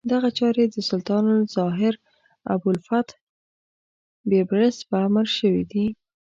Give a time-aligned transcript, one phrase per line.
[0.11, 1.93] دغه چارې د سلطان الظاهر
[2.53, 3.15] ابوالفتح
[4.29, 5.85] بیبرس په امر شوې دي.